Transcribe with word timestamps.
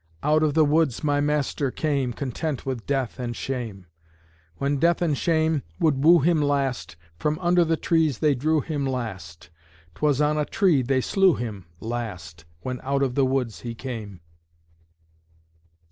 Out 0.23 0.41
of 0.41 0.55
the 0.55 0.65
woods 0.65 1.03
my 1.03 1.21
Master 1.21 1.69
came, 1.69 2.11
Content 2.11 2.65
with 2.65 2.87
death 2.87 3.19
and 3.19 3.35
shame. 3.35 3.85
When 4.55 4.77
Death 4.77 4.99
and 4.99 5.15
Shame 5.15 5.61
would 5.79 6.03
woo 6.03 6.21
Him 6.21 6.41
last, 6.41 6.95
From 7.19 7.37
under 7.37 7.63
the 7.63 7.77
trees 7.77 8.17
they 8.17 8.33
drew 8.33 8.61
Him 8.61 8.83
last: 8.87 9.51
'Twas 9.93 10.19
on 10.19 10.39
a 10.39 10.45
tree 10.45 10.81
they 10.81 11.01
slew 11.01 11.35
Him 11.35 11.67
last, 11.79 12.45
When 12.61 12.81
out 12.81 13.03
of 13.03 13.13
the 13.13 13.27
woods 13.27 13.59
He 13.59 13.75
came. 13.75 14.21